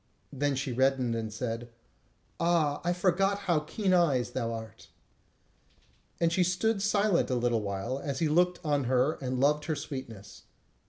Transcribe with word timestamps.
Then 0.33 0.55
she 0.55 0.71
reddened, 0.73 1.13
and 1.13 1.31
said: 1.31 1.69
"Ah, 2.39 2.81
I 2.83 2.91
forgot 2.91 3.41
how 3.45 3.59
keen 3.59 3.93
eyes 3.93 4.31
thou 4.31 4.51
art." 4.51 4.87
And 6.19 6.33
she 6.33 6.43
stood 6.43 6.81
silent 6.81 7.29
a 7.29 7.35
little 7.35 7.61
while, 7.61 7.99
as 7.99 8.17
he 8.17 8.27
looked 8.27 8.57
on 8.65 8.85
her 8.85 9.19
and 9.21 9.39
loved 9.39 9.65
her 9.65 9.75
sweetness. 9.75 10.45